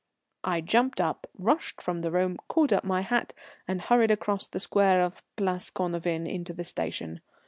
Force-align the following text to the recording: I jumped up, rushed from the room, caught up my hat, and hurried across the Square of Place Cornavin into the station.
I 0.43 0.61
jumped 0.61 0.99
up, 0.99 1.27
rushed 1.37 1.79
from 1.79 2.01
the 2.01 2.09
room, 2.09 2.37
caught 2.47 2.73
up 2.73 2.83
my 2.83 3.01
hat, 3.01 3.35
and 3.67 3.79
hurried 3.83 4.09
across 4.09 4.47
the 4.47 4.59
Square 4.59 5.03
of 5.03 5.21
Place 5.35 5.69
Cornavin 5.69 6.25
into 6.27 6.53
the 6.53 6.63
station. 6.63 7.21